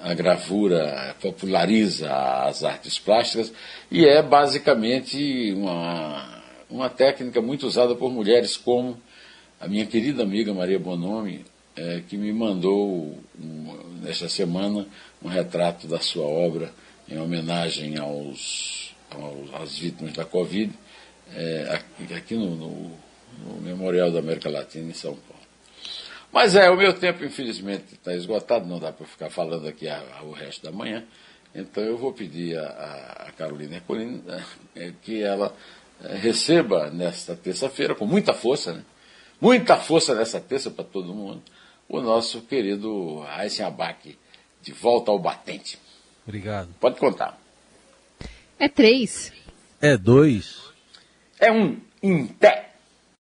a 0.02 0.14
gravura 0.14 1.16
populariza 1.22 2.12
as 2.12 2.64
artes 2.64 3.00
plásticas 3.00 3.52
e 3.90 4.06
é 4.06 4.22
basicamente 4.22 5.54
uma, 5.54 6.44
uma 6.70 6.90
técnica 6.90 7.42
muito 7.42 7.66
usada 7.66 7.96
por 7.96 8.12
mulheres, 8.12 8.58
como 8.58 9.02
a 9.60 9.68
minha 9.68 9.86
querida 9.86 10.22
amiga 10.22 10.54
Maria 10.54 10.78
Bonomi, 10.78 11.46
é, 11.78 12.02
que 12.08 12.18
me 12.18 12.34
mandou 12.34 13.18
um, 13.40 14.00
nesta 14.02 14.28
semana 14.28 14.86
um 15.22 15.28
retrato 15.28 15.88
da 15.88 16.00
sua 16.00 16.26
obra 16.26 16.74
em 17.08 17.18
homenagem 17.20 17.98
aos 17.98 18.88
às 19.54 19.78
vítimas 19.78 20.14
da 20.14 20.26
Covid, 20.26 20.74
é, 21.34 21.68
aqui, 21.72 22.14
aqui 22.14 22.36
no, 22.36 22.56
no, 22.56 22.92
no, 23.40 23.62
Memorial 23.62 24.12
da 24.12 24.20
América 24.20 24.50
Latina, 24.50 24.90
em 24.90 24.94
São 24.94 25.16
Paulo. 25.16 25.44
Mas 26.32 26.56
é, 26.56 26.70
o 26.70 26.76
meu 26.76 26.94
tempo, 26.94 27.24
infelizmente, 27.24 27.94
está 27.94 28.14
esgotado, 28.14 28.68
não 28.68 28.80
dá 28.80 28.92
para 28.92 29.06
ficar 29.08 29.30
falando 29.30 29.68
aqui 29.68 29.88
a, 29.88 30.04
a, 30.20 30.24
o 30.24 30.32
resto 30.32 30.64
da 30.64 30.72
manhã. 30.72 31.06
Então 31.56 31.84
eu 31.84 31.98
vou 31.98 32.12
pedir 32.12 32.58
a, 32.58 33.28
a 33.28 33.32
Carolina 33.32 33.78
Ercolini 33.78 34.22
é, 34.76 34.92
que 35.02 35.24
ela 35.24 35.56
é, 36.04 36.16
receba 36.16 36.90
nesta 36.90 37.36
terça-feira, 37.36 37.96
com 37.96 38.06
muita 38.06 38.34
força, 38.34 38.74
né? 38.74 38.84
muita 39.40 39.78
força 39.78 40.14
nessa 40.14 40.40
terça 40.40 40.70
para 40.70 40.84
todo 40.84 41.14
mundo, 41.14 41.42
o 41.90 42.02
nosso 42.02 42.42
querido 42.42 43.24
Aysen 43.30 43.66
Abac, 43.66 44.18
de 44.62 44.72
volta 44.72 45.12
ao 45.12 45.20
batente. 45.20 45.80
Obrigado. 46.26 46.70
Pode 46.80 47.00
contar. 47.00 47.40
É 48.60 48.68
três. 48.68 49.32
É 49.80 49.96
dois. 49.96 50.62
É 51.40 51.52
um. 51.52 51.80
Em 52.02 52.28
pé. 52.28 52.74